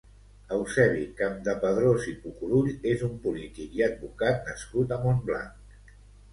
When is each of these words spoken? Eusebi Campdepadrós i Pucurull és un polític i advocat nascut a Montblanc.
Eusebi 0.55 1.03
Campdepadrós 1.19 2.07
i 2.13 2.15
Pucurull 2.23 2.73
és 2.95 3.05
un 3.11 3.15
polític 3.27 3.73
i 3.83 3.87
advocat 3.91 4.45
nascut 4.51 4.99
a 4.99 5.03
Montblanc. 5.07 5.81